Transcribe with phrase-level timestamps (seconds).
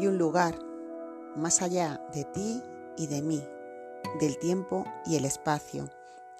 [0.00, 0.58] Hay un lugar
[1.36, 2.62] más allá de ti
[2.96, 3.44] y de mí,
[4.18, 5.90] del tiempo y el espacio,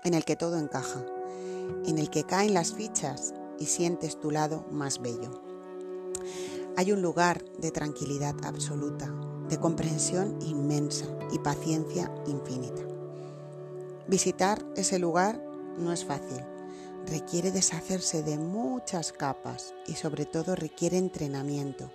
[0.03, 1.05] en el que todo encaja,
[1.85, 5.43] en el que caen las fichas y sientes tu lado más bello.
[6.79, 9.15] Hay un lugar de tranquilidad absoluta,
[9.51, 12.81] de comprensión inmensa y paciencia infinita.
[14.09, 15.39] Visitar ese lugar
[15.77, 16.43] no es fácil,
[17.07, 21.91] requiere deshacerse de muchas capas y sobre todo requiere entrenamiento.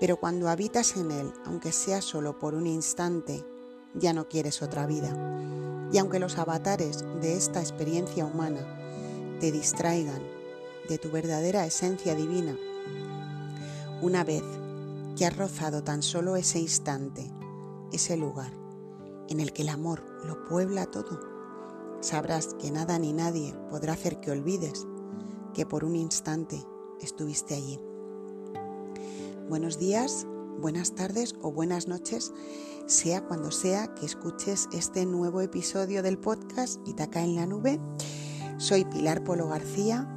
[0.00, 3.44] Pero cuando habitas en él, aunque sea solo por un instante,
[3.94, 5.14] ya no quieres otra vida.
[5.92, 8.66] Y aunque los avatares de esta experiencia humana
[9.40, 10.22] te distraigan
[10.88, 12.56] de tu verdadera esencia divina,
[14.00, 14.42] una vez
[15.16, 17.30] que has rozado tan solo ese instante,
[17.92, 18.52] ese lugar
[19.28, 21.20] en el que el amor lo puebla todo,
[22.00, 24.86] sabrás que nada ni nadie podrá hacer que olvides
[25.52, 26.64] que por un instante
[27.00, 27.89] estuviste allí.
[29.50, 30.28] Buenos días,
[30.60, 32.32] buenas tardes o buenas noches,
[32.86, 37.80] sea cuando sea que escuches este nuevo episodio del podcast Itaca en la Nube.
[38.58, 40.08] Soy Pilar Polo García,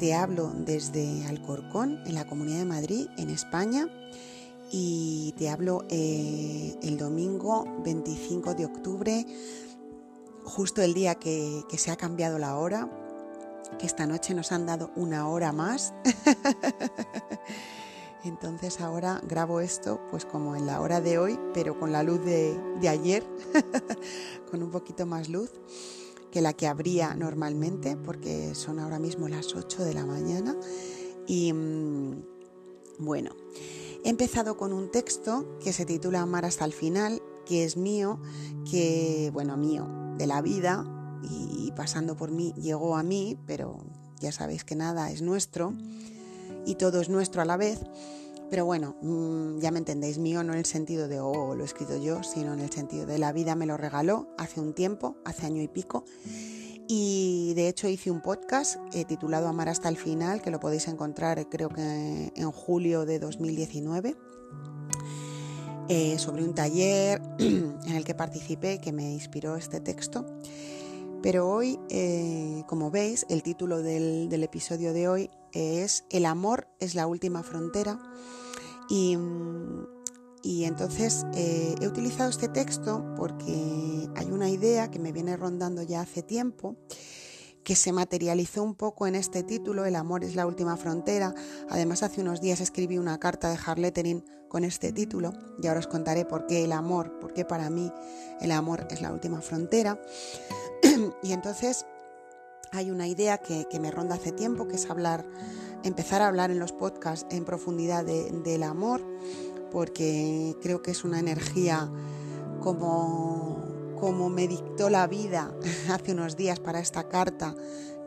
[0.00, 3.86] te hablo desde Alcorcón, en la Comunidad de Madrid, en España,
[4.72, 9.26] y te hablo eh, el domingo 25 de octubre
[10.42, 12.90] justo el día que, se ha cambiado la hora,
[13.78, 15.94] que esta noche nos han dado una hora más.
[18.26, 22.24] Entonces ahora grabo esto pues como en la hora de hoy, pero con la luz
[22.24, 23.24] de, ayer,
[24.50, 25.52] con un poquito más luz
[26.32, 30.56] que la que habría normalmente, porque son ahora mismo las 8 de la mañana.
[31.26, 32.24] Y mm,
[32.98, 33.30] bueno,
[34.04, 38.20] he empezado con un texto que se titula Amar hasta el final, que es mío,
[38.68, 39.88] que, bueno, mío,
[40.18, 40.84] de la vida
[41.22, 43.78] y pasando por mí llegó a mí, pero
[44.18, 45.72] ya sabéis que nada es nuestro
[46.66, 47.80] y todo es nuestro a la vez.
[48.50, 51.66] Pero bueno, mm, ya me entendéis, mío no en el sentido de, oh, lo he
[51.66, 55.16] escrito yo, sino en el sentido de la vida me lo regaló hace un tiempo,
[55.24, 56.04] hace año y pico.
[56.88, 60.86] Y de hecho hice un podcast eh, titulado Amar hasta el final, que lo podéis
[60.86, 64.16] encontrar creo que en julio de 2019.
[65.88, 70.26] Eh, sobre un taller en el que participé que me inspiró este texto.
[71.22, 76.94] Pero hoy, eh, como veis, el título del, episodio de hoy es El amor es
[76.94, 77.98] la última frontera.
[78.88, 79.16] Y,
[80.64, 86.00] entonces eh, he utilizado este texto porque hay una idea que me viene rondando ya
[86.02, 86.76] hace tiempo
[87.66, 91.34] que se materializó un poco en este título, El amor es la última frontera.
[91.68, 95.88] Además, hace unos días escribí una carta de Harlettering con este título y ahora os
[95.88, 97.92] contaré por qué el amor, por qué para mí
[98.40, 100.00] el amor es la última frontera.
[101.24, 101.86] y entonces
[102.72, 105.24] hay una idea que, me ronda hace tiempo, que es hablar,
[105.82, 109.02] empezar a hablar en los podcasts en profundidad del amor,
[109.70, 111.90] porque creo que es una energía
[112.60, 113.64] como
[113.96, 115.50] como me dictó la vida
[115.90, 117.54] hace unos días para esta carta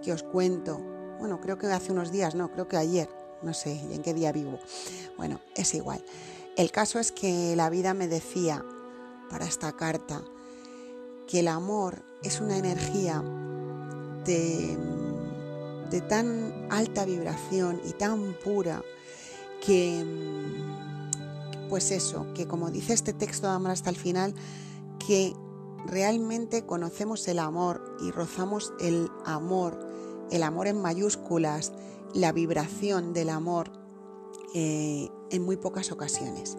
[0.03, 0.79] que os cuento.
[1.19, 3.09] Bueno, creo que hace unos días, no, creo que ayer,
[3.41, 4.59] no sé en qué día vivo.
[5.17, 6.03] Bueno, es igual.
[6.55, 8.63] El caso es que la vida me decía
[9.29, 10.21] para esta carta
[11.27, 13.23] que el amor es una energía
[14.29, 18.83] de, tan alta vibración y tan pura
[19.65, 20.05] que,
[21.67, 24.35] pues eso, que como dice este texto de Amor hasta el final,
[25.05, 25.33] que
[25.85, 29.79] realmente conocemos el amor y rozamos el amor,
[30.31, 31.73] el amor en mayúsculas,
[32.13, 33.71] la vibración del amor
[34.53, 36.57] eh, en muy pocas ocasiones.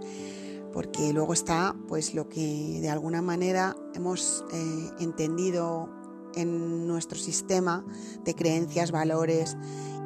[0.72, 5.99] Porque luego está pues lo que de alguna manera hemos eh, entendido
[6.34, 7.84] en nuestro sistema
[8.24, 9.56] de creencias, valores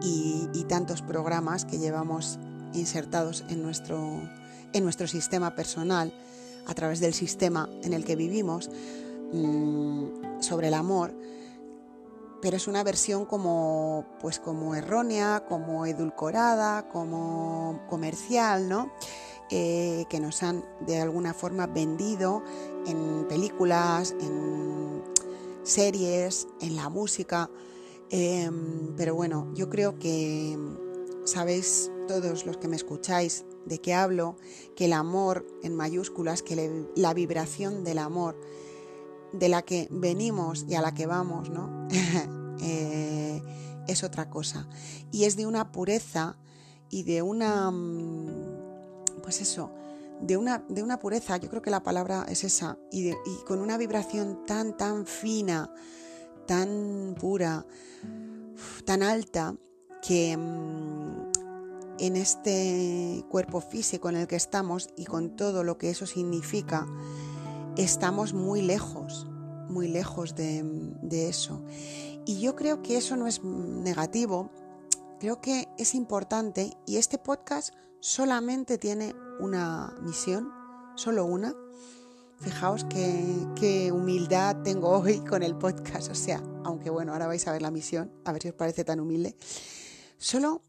[0.02, 2.38] y, tantos programas que llevamos
[2.72, 4.22] insertados en nuestro,
[4.72, 6.12] en nuestro sistema personal
[6.66, 8.70] a través del sistema en el que vivimos,
[9.34, 11.12] Mm, sobre el amor,
[12.40, 18.92] pero es una versión como, pues como errónea, como edulcorada, como comercial, ¿no?
[19.50, 22.44] Eh, que nos han de alguna forma vendido
[22.86, 25.02] en películas, en
[25.64, 27.50] series, en la música.
[28.10, 30.56] Em, pero bueno, yo creo que
[31.24, 34.36] sabéis todos los que me escucháis de qué hablo,
[34.76, 38.38] que el amor en mayúsculas, que la vibración del amor
[39.32, 41.88] de la que venimos y a la que vamos, ¿no?
[42.66, 43.42] Eh,
[43.88, 44.68] es otra cosa.
[45.10, 46.38] Y es de una pureza
[46.88, 49.70] y de una, mm, pues eso,
[50.20, 53.12] de una, de una pureza, yo creo que la palabra es esa, y,
[53.46, 55.70] con una vibración tan, tan fina,
[56.46, 57.66] tan pura,
[58.84, 59.54] tan alta,
[60.06, 61.32] que, mm,
[61.98, 66.86] en este cuerpo físico en el que estamos y con todo lo que eso significa,
[67.76, 69.26] estamos muy lejos,
[69.68, 70.62] muy lejos de,
[71.02, 71.62] de eso.
[72.26, 74.50] Y yo creo que eso no es negativo,
[75.20, 80.50] creo que es importante y este podcast solamente tiene una misión,
[80.94, 81.54] solo una.
[82.40, 87.52] Fijaos qué, humildad tengo hoy con el podcast, o sea, aunque bueno, ahora vais a
[87.52, 89.36] ver la misión, a ver si os parece tan humilde.
[90.18, 90.60] Solo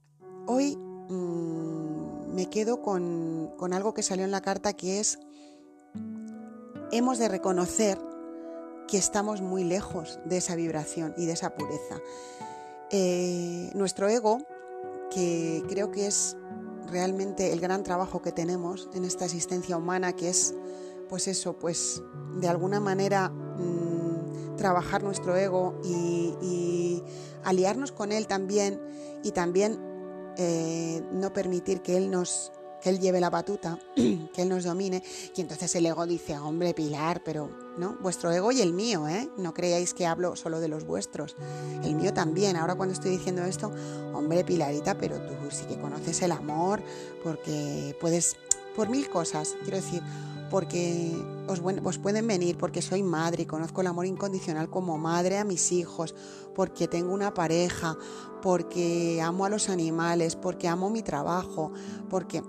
[0.47, 5.19] hoy mmm, me quedo con, con algo que salió en la carta que es,
[6.91, 7.97] hemos de reconocer
[8.87, 11.99] que estamos muy lejos de esa vibración y de esa pureza.
[12.91, 14.39] Eh, nuestro ego,
[15.11, 16.37] que creo que es
[16.95, 20.55] realmente el gran trabajo que tenemos en esta existencia humana, que es,
[21.09, 22.01] pues eso, pues
[22.37, 27.03] de alguna manera mmm, trabajar nuestro ego y, y,
[27.43, 28.79] aliarnos con él también
[29.25, 29.77] y también
[30.37, 32.53] eh, no permitir que él nos
[32.85, 35.01] que él lleve la batuta, que él nos domine,
[35.35, 37.49] y entonces el ego dice, hombre, Pilar, pero
[37.79, 39.27] no, vuestro ego y el mío, ¿eh?
[39.37, 41.35] No creáis que hablo solo de los vuestros,
[41.83, 42.55] el mío también.
[42.55, 43.71] Ahora cuando estoy diciendo esto,
[44.13, 46.83] hombre, Pilarita, pero tú sí que conoces el amor,
[47.23, 48.35] porque puedes,
[48.75, 50.03] por mil cosas, quiero decir,
[50.51, 51.11] porque
[51.47, 55.43] os, os, pueden venir, porque soy madre y conozco el amor incondicional como madre a
[55.43, 56.13] mis hijos,
[56.53, 57.97] porque tengo una pareja,
[58.43, 61.71] porque amo a los animales, porque amo mi trabajo,
[62.11, 62.43] porque.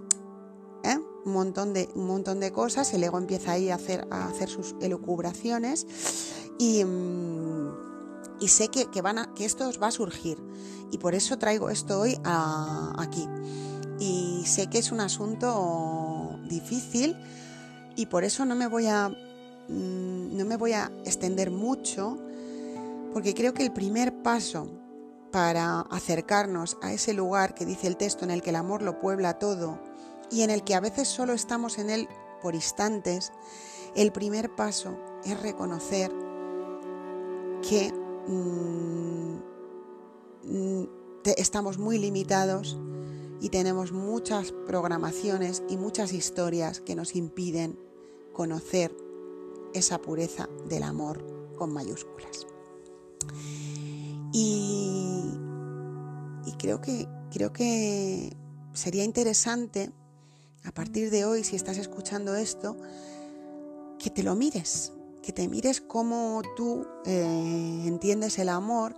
[1.33, 4.75] Montón de, un montón de cosas, el ego empieza ahí a hacer, a hacer sus
[4.81, 5.87] elucubraciones
[6.59, 7.71] y, mm,
[8.41, 10.39] y sé que, que, van a, que esto os va a surgir
[10.91, 13.29] y por eso traigo esto hoy aquí.
[13.99, 17.17] Y sé que es un asunto difícil
[17.97, 22.19] y por eso no me voy a, mm, no me voy a extender mucho
[23.13, 24.69] porque creo que el primer paso
[25.33, 29.01] para acercarnos a ese lugar que dice el texto en el que el amor lo
[29.01, 29.79] puebla todo
[30.31, 32.09] y en el que a veces solo estamos en él
[32.43, 33.33] por instantes,
[33.95, 36.13] el primer paso es reconocer
[37.69, 37.93] que
[38.29, 39.37] mm,
[41.37, 42.79] estamos muy limitados
[43.41, 47.79] y tenemos muchas programaciones y muchas historias que nos impiden
[48.33, 48.97] conocer
[49.75, 51.25] esa pureza del amor
[51.57, 52.47] con mayúsculas.
[54.33, 55.23] Y,
[56.47, 58.37] y creo que creo que
[58.73, 59.93] sería interesante
[60.67, 62.77] a partir de hoy, si estás escuchando esto,
[63.99, 64.93] que te lo mires,
[65.23, 68.97] que te mires cómo tú eh, entiendes el amor.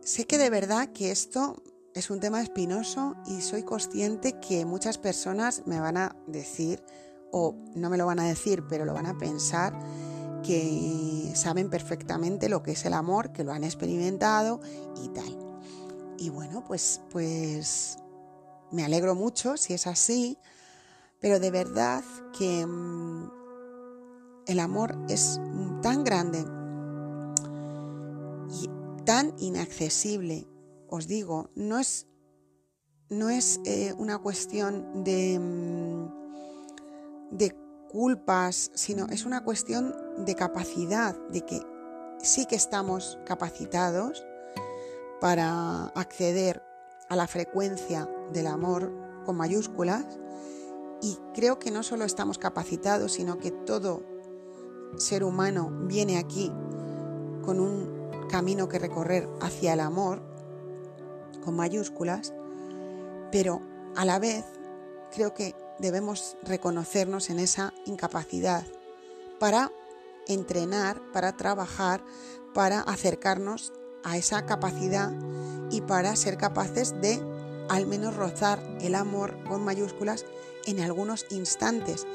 [0.00, 1.62] Sé que de verdad que esto
[1.94, 6.82] es un tema espinoso y soy consciente que muchas personas me van a decir,
[7.30, 9.78] o no me lo van a decir, pero lo van a pensar,
[10.42, 14.60] que saben perfectamente lo que es el amor, que lo han experimentado
[15.04, 15.38] y tal.
[16.18, 18.01] Y bueno, pues, pues
[18.72, 20.38] me alegro mucho si es así,
[21.20, 22.02] pero de verdad
[22.36, 23.30] que mm,
[24.46, 25.40] el amor es
[25.82, 26.44] tan grande
[28.50, 28.68] y
[29.04, 30.48] tan inaccesible.
[30.88, 32.08] Os digo, no es,
[33.08, 37.56] no es eh, una cuestión de, mm, de
[37.90, 41.60] culpas, sino es una cuestión de capacidad, de que
[42.18, 44.24] sí que estamos capacitados
[45.20, 46.62] para acceder
[47.08, 48.92] a la frecuencia del amor
[49.24, 50.04] con mayúsculas
[51.00, 54.02] y creo que no solo estamos capacitados, sino que todo
[54.96, 56.52] ser humano viene aquí
[57.44, 60.22] con un camino que recorrer hacia el amor
[61.44, 62.32] con mayúsculas,
[63.30, 63.60] pero
[63.96, 64.44] a la vez
[65.12, 68.64] creo que debemos reconocernos en esa incapacidad
[69.40, 69.72] para
[70.28, 72.04] entrenar, para trabajar,
[72.54, 73.72] para acercarnos
[74.04, 75.12] a esa capacidad
[75.70, 77.20] y para ser capaces de
[77.72, 80.26] al menos rozar el amor con mayúsculas
[80.66, 82.06] en algunos instantes.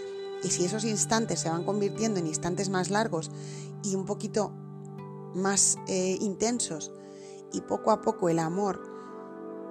[0.43, 3.31] Y si esos instantes se van convirtiendo en instantes más largos
[3.83, 4.51] y un poquito
[5.33, 6.91] más eh, intensos
[7.51, 8.83] y poco a poco el amor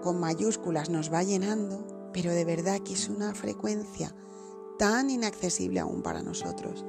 [0.02, 4.12] con mayúsculas nos va llenando, pero de verdad que es una frecuencia
[4.80, 6.84] tan inaccesible aún para nosotros.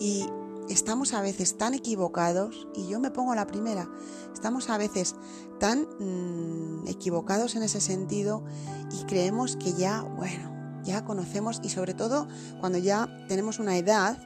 [0.00, 0.26] Y
[0.68, 3.88] estamos a veces tan equivocados, y yo me pongo la primera,
[4.32, 5.14] estamos a veces
[5.58, 8.44] tan mm, equivocados en ese sentido
[8.92, 12.28] y creemos que ya, bueno, ya conocemos y sobre todo
[12.60, 14.18] cuando ya tenemos una edad,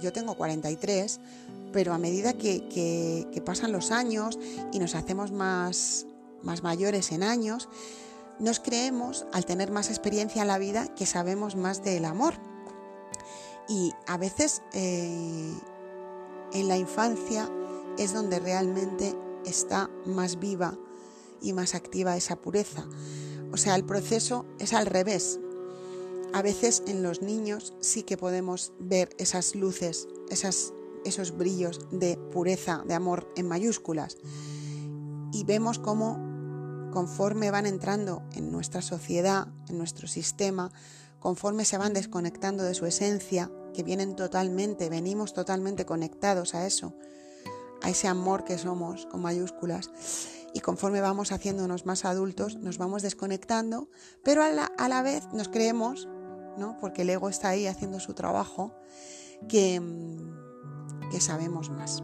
[0.00, 1.20] yo tengo 43,
[1.72, 4.38] pero a medida que, que pasan los años
[4.72, 6.06] y nos hacemos más,
[6.42, 7.68] más mayores en años,
[8.38, 12.34] nos creemos, al tener más experiencia en la vida, que sabemos más del amor
[13.68, 15.52] y a veces eh,
[16.52, 17.50] en la infancia
[17.98, 20.78] es donde realmente está más viva
[21.40, 22.86] y más activa esa pureza.
[23.52, 25.38] O sea, el proceso es al revés.
[26.32, 30.72] A veces en los niños sí que podemos ver esas luces, esas,
[31.04, 34.18] esos brillos de pureza, de amor en mayúsculas.
[35.32, 36.18] Y vemos cómo
[36.92, 40.70] conforme van entrando en nuestra sociedad, en nuestro sistema,
[41.18, 46.94] conforme se van desconectando de su esencia, que vienen totalmente, venimos totalmente conectados a eso,
[47.82, 49.90] a ese amor que somos con mayúsculas.
[50.54, 53.88] Y conforme vamos haciéndonos más adultos, nos vamos desconectando,
[54.24, 56.08] pero a la, vez nos creemos,
[56.56, 56.76] ¿no?
[56.80, 58.74] porque el ego está ahí haciendo su trabajo,
[59.48, 62.02] que, mm, que sabemos más.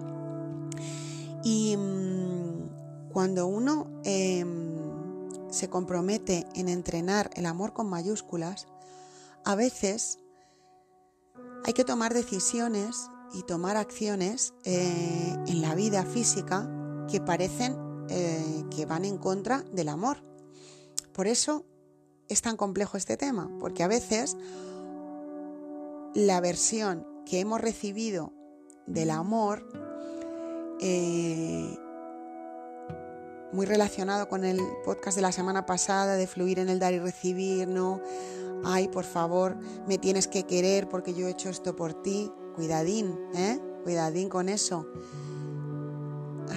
[1.42, 8.66] Y mm, cuando uno em, se compromete en entrenar el amor con mayúsculas,
[9.44, 10.18] a veces
[11.64, 16.68] hay que tomar decisiones y tomar acciones eh, en la vida física
[17.10, 17.76] que parecen
[18.08, 20.18] eh, que van en contra del amor.
[21.12, 21.64] Por eso
[22.28, 24.36] es tan complejo este tema, porque a veces
[26.14, 28.32] la versión que hemos recibido
[28.86, 29.66] del amor,
[30.80, 31.78] eh,
[33.52, 36.98] muy relacionado con el podcast de la semana pasada de fluir en el dar y
[36.98, 38.00] recibir, ¿no?
[38.64, 39.56] Ay, por favor,
[39.86, 42.32] me tienes que querer porque yo he hecho esto por ti.
[42.54, 43.60] Cuidadín, ¿eh?
[43.82, 44.86] Cuidadín con eso.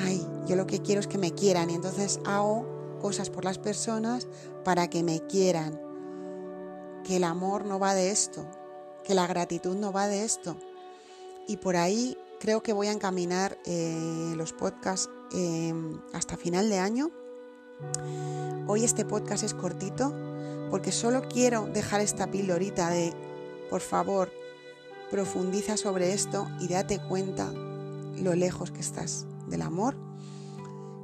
[0.03, 3.57] Ay, yo lo que quiero es que me quieran y entonces hago cosas por las
[3.57, 4.27] personas
[4.63, 5.81] para que me quieran.
[7.03, 8.45] Que el amor no va de esto,
[9.03, 10.57] que la gratitud no va de esto.
[11.47, 16.79] Y por ahí creo que voy a encaminar eh, los podcasts em, hasta final de
[16.79, 17.11] año.
[18.67, 20.13] Hoy este podcast es cortito
[20.69, 23.13] porque solo quiero dejar esta pildorita de,
[23.69, 24.29] por favor,
[25.09, 29.95] Profundiza sobre esto y date cuenta lo lejos que estás del amor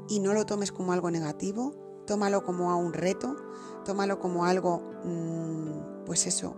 [0.10, 1.74] y no lo tomes como algo negativo,
[2.05, 3.38] tómalo como a un reto,
[3.86, 6.58] tómalo como algo, mm, pues eso,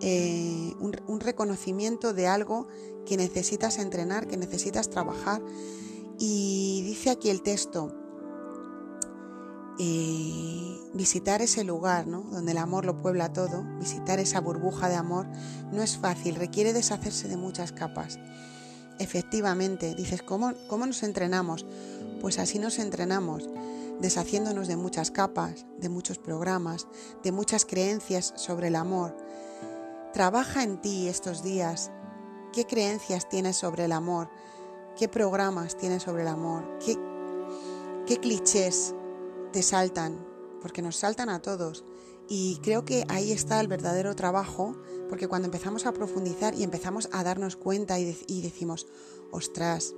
[0.00, 2.66] eh, un, reconocimiento de algo
[3.04, 5.42] que necesitas entrenar, que necesitas trabajar.
[6.18, 7.92] Y dice aquí el texto,
[9.78, 12.22] eh, visitar ese lugar ¿no?
[12.22, 15.26] donde el amor lo puebla todo, visitar esa burbuja de amor,
[15.70, 18.18] no es fácil, requiere deshacerse de muchas capas.
[18.98, 21.66] Efectivamente, dices, ¿cómo, ¿cómo nos entrenamos?
[22.22, 23.50] Pues así nos entrenamos,
[24.00, 26.86] deshaciéndonos de muchas capas, de muchos programas,
[27.22, 29.14] de muchas creencias sobre el amor.
[30.14, 31.90] Trabaja en ti estos días.
[32.54, 34.30] ¿Qué creencias tienes sobre el amor?
[34.96, 36.78] ¿Qué programas tienes sobre el amor?
[36.78, 36.98] ¿Qué,
[38.06, 38.94] qué clichés
[39.56, 40.22] te saltan,
[40.60, 41.82] porque nos saltan a todos.
[42.28, 44.76] Y creo que ahí está el verdadero trabajo,
[45.08, 48.04] porque cuando empezamos a profundizar y empezamos a darnos cuenta y,
[48.42, 48.86] decimos,
[49.30, 49.94] ostras,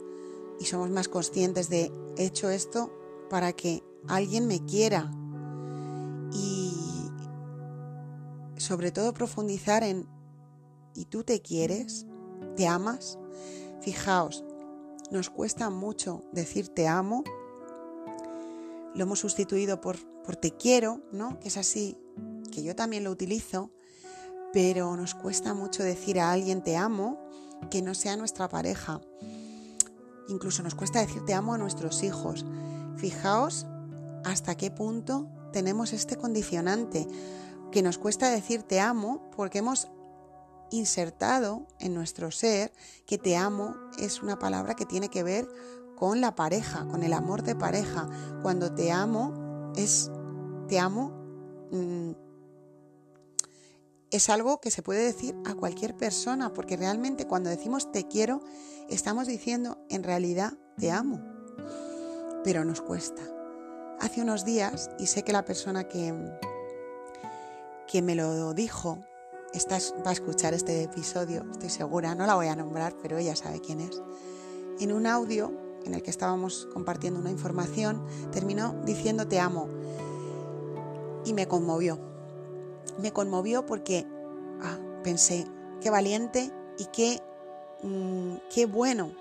[0.60, 2.92] y somos más conscientes de, he hecho esto
[3.30, 5.10] para que alguien me quiera.
[6.32, 6.72] Y
[8.58, 10.06] sobre todo profundizar en,
[10.94, 12.06] ¿y tú te quieres?
[12.54, 13.18] ¿Te amas?
[13.80, 14.44] Fijaos,
[15.10, 17.24] nos cuesta mucho decir te amo
[18.94, 21.38] lo hemos sustituido por, por te quiero, ¿no?
[21.40, 21.96] Que es así,
[22.50, 23.70] que yo también lo utilizo,
[24.52, 27.18] pero nos cuesta mucho decir a alguien te amo
[27.70, 29.00] que no sea nuestra pareja.
[30.28, 32.44] Incluso nos cuesta decir te amo a nuestros hijos.
[32.96, 33.66] Fijaos
[34.24, 37.06] hasta qué punto tenemos este condicionante,
[37.72, 39.88] que nos cuesta decir te amo porque hemos
[40.70, 42.72] insertado en nuestro ser
[43.06, 45.48] que te amo es una palabra que tiene que ver
[45.98, 48.08] con la pareja, con el amor de pareja.
[48.40, 50.12] Cuando te amo, es,
[50.68, 51.10] te amo,
[51.72, 52.12] mm,
[54.12, 58.42] es algo que se puede decir a cualquier persona, porque realmente cuando decimos te quiero,
[58.88, 61.20] estamos diciendo en realidad te amo,
[62.44, 63.22] pero nos cuesta.
[63.98, 66.14] Hace unos días, y sé que la persona que,
[67.88, 69.00] que me lo dijo,
[69.52, 73.34] está, va a escuchar este episodio, estoy segura, no la voy a nombrar, pero ella
[73.34, 74.00] sabe quién es.
[74.78, 79.68] En un audio en el que estábamos compartiendo una información, terminó diciendo te amo.
[81.24, 81.98] Y me conmovió.
[83.00, 84.06] Me conmovió porque
[84.62, 85.46] ah, pensé,
[85.80, 87.20] qué valiente y qué,
[87.82, 89.12] mm, qué bueno,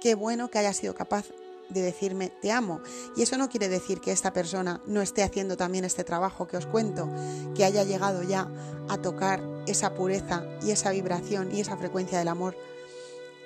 [0.00, 1.26] qué bueno que haya sido capaz
[1.68, 2.80] de decirme te amo.
[3.16, 6.56] Y eso no quiere decir que esta persona no esté haciendo también este trabajo que
[6.56, 7.08] os cuento,
[7.54, 8.48] que haya llegado ya
[8.88, 12.56] a tocar esa pureza y esa vibración y esa frecuencia del amor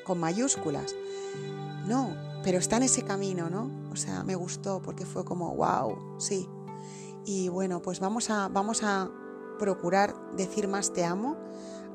[0.04, 0.94] con mayúsculas.
[1.86, 3.70] No, pero está en ese camino, ¿no?
[3.92, 6.48] O sea, me gustó porque fue como, wow, sí.
[7.26, 9.10] Y bueno, pues vamos a, vamos a
[9.58, 11.36] procurar decir más te amo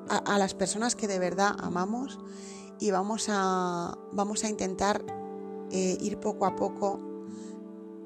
[0.07, 2.19] a, las personas que de verdad amamos
[2.79, 5.03] y vamos a, vamos a intentar
[5.71, 6.99] eh, ir poco a poco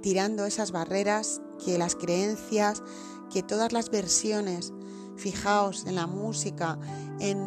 [0.01, 2.81] tirando esas barreras, que las creencias,
[3.29, 4.71] que todas las versiones,
[5.17, 6.79] fijaos en la música,
[7.19, 7.41] en,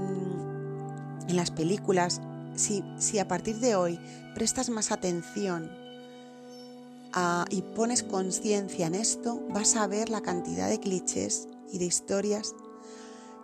[1.27, 2.21] en las películas,
[2.55, 3.99] si, a partir de hoy
[4.35, 5.71] prestas más atención
[7.51, 12.55] y pones conciencia en esto, vas a ver la cantidad de clichés y de historias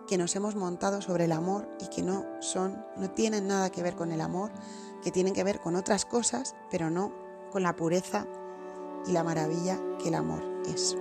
[0.07, 3.83] que nos hemos montado sobre el amor y que no son, no tienen nada que
[3.83, 4.51] ver con el amor,
[5.03, 7.11] que tienen que ver con otras cosas, pero no
[7.51, 8.25] con la pureza
[9.05, 10.95] y la maravilla que el amor es.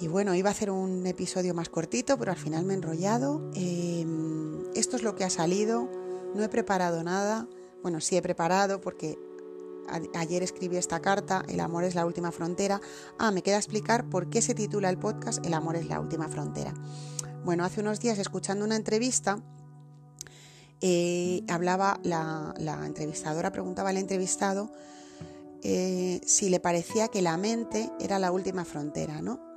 [0.00, 3.40] Y bueno, iba a hacer un episodio más cortito, pero al final me he enrollado.
[3.54, 5.88] Em, esto es lo que ha salido.
[6.34, 7.46] No he preparado nada.
[7.82, 9.18] Bueno, sí he preparado porque
[10.14, 12.80] ayer escribí esta carta, El amor es la última frontera.
[13.18, 16.28] Ah, me queda explicar por qué se titula el podcast El amor es la última
[16.28, 16.72] frontera.
[17.44, 19.38] Bueno, hace unos días escuchando una entrevista,
[20.80, 24.70] eh, hablaba, la, entrevistadora preguntaba al entrevistado
[25.62, 29.51] eh, si le parecía que la mente era la última frontera, ¿no?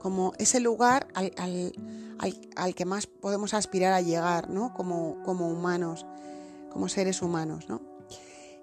[0.00, 1.32] Como ese lugar al,
[2.56, 4.72] al, que más podemos aspirar a llegar, ¿no?
[4.74, 6.06] Como, como humanos,
[6.70, 7.80] como seres humanos, ¿no?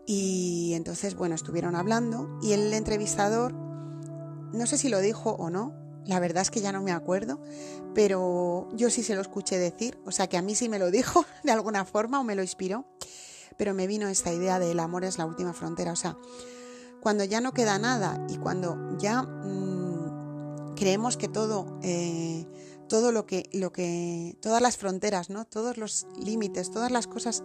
[0.06, 5.74] Y entonces, bueno, estuvieron hablando y el entrevistador, no sé si lo dijo o no,
[6.06, 7.42] la verdad es que ya no me acuerdo,
[7.94, 10.92] pero yo sí se lo escuché decir, o sea que a mí sí me lo
[10.92, 12.86] dijo de alguna forma o me lo inspiró,
[13.58, 16.18] pero me vino esta idea de el amor es la última frontera, o sea,
[17.02, 19.65] cuando ya no queda nada y cuando ya mmm,
[20.76, 22.46] creemos que todo, eh,
[22.88, 25.46] todo lo que, lo que, todas las fronteras, ¿no?
[25.46, 27.44] todos los límites, todas las cosas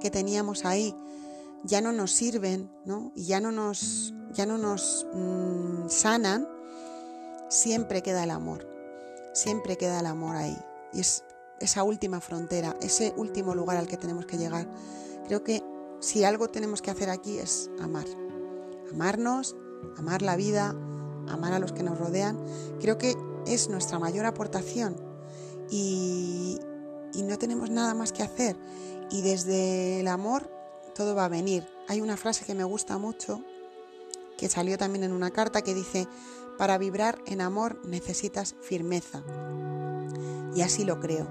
[0.00, 0.94] que teníamos ahí,
[1.64, 3.12] ya no nos sirven, ¿no?
[3.14, 6.48] Y ya no nos, ya no nos mmm, sanan,
[7.48, 8.66] siempre queda el amor,
[9.32, 10.58] siempre queda el amor ahí.
[10.92, 11.24] Y es
[11.60, 14.66] esa última frontera, ese último lugar al que tenemos que llegar.
[15.26, 15.62] Creo que
[16.00, 18.06] si algo tenemos que hacer aquí es amar.
[18.90, 19.56] Amarnos,
[19.96, 20.74] amar la vida,
[21.28, 22.38] amar a los que nos rodean.
[22.80, 24.96] Creo que es nuestra mayor aportación
[25.70, 26.58] y,
[27.14, 28.56] y no tenemos nada más que hacer.
[29.10, 30.50] Y desde el amor
[30.94, 31.66] todo va a venir.
[31.88, 33.42] Hay una frase que me gusta mucho,
[34.36, 36.06] que salió también en una carta, que dice,
[36.58, 39.22] para vibrar en amor necesitas firmeza.
[40.54, 41.26] Y así lo creo,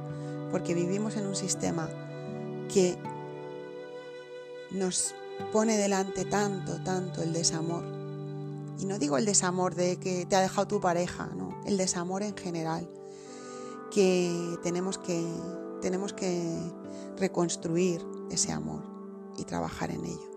[0.52, 1.90] porque vivimos en un sistema
[2.74, 2.98] que
[4.72, 5.14] nos
[5.52, 8.01] pone delante tanto, tanto el desamor.
[8.82, 12.24] Y no digo el desamor de que te ha dejado tu pareja, no, el desamor
[12.24, 12.90] en general,
[13.92, 15.24] que tenemos que,
[15.82, 16.58] tenemos que
[17.16, 18.82] reconstruir ese amor
[19.38, 20.32] y trabajar en ello.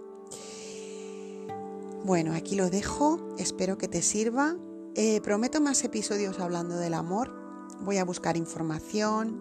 [2.05, 4.57] Bueno, aquí lo dejo, espero que te sirva.
[4.95, 7.35] Eh, prometo más episodios hablando del amor.
[7.81, 9.41] Voy a buscar información,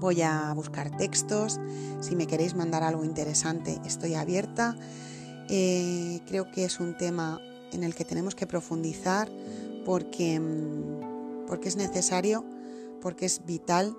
[0.00, 1.60] voy a buscar textos.
[2.00, 4.76] Si me queréis mandar algo interesante, estoy abierta.
[5.48, 7.38] Eh, creo que es un tema
[7.72, 9.30] en el que tenemos que profundizar
[9.84, 12.44] porque, mm, porque es necesario,
[13.00, 13.96] porque es vital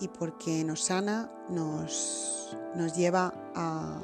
[0.00, 3.98] y porque nos sana, nos, nos lleva a,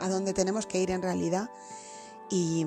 [0.00, 1.50] a, donde tenemos que ir en realidad.
[2.30, 2.66] Y,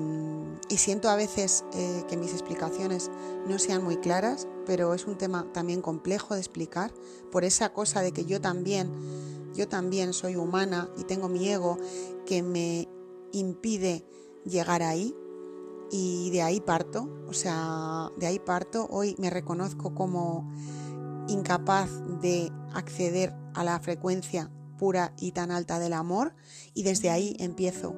[0.68, 3.10] y siento a veces eh, que mis explicaciones
[3.46, 6.92] no sean muy claras, pero es un tema también complejo de explicar
[7.30, 8.90] por esa cosa de que yo también,
[9.54, 11.78] yo también soy humana y tengo mi ego
[12.26, 12.88] que me
[13.30, 14.04] impide
[14.44, 15.14] llegar ahí
[15.92, 18.88] y de ahí parto, o sea, de ahí parto.
[18.90, 20.50] Hoy me reconozco como
[21.28, 21.90] incapaz
[22.22, 26.34] de acceder a la frecuencia pura y tan alta del amor
[26.72, 27.94] y desde ahí empiezo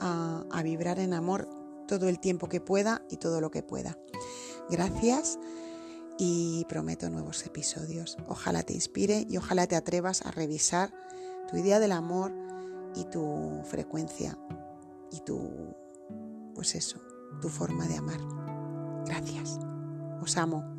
[0.00, 1.48] a, a, vibrar en amor
[1.86, 3.96] todo el tiempo que pueda y todo lo que pueda.
[4.68, 5.38] Gracias
[6.18, 8.16] y prometo nuevos episodios.
[8.26, 10.92] Ojalá te inspire y ojalá te atrevas a revisar
[11.48, 12.34] tu idea del amor
[12.96, 14.36] y tu frecuencia
[15.12, 15.76] y tu,
[16.54, 17.05] pues eso,
[17.40, 18.20] tu forma de amar.
[19.06, 19.58] Gracias.
[20.20, 20.75] Os amo.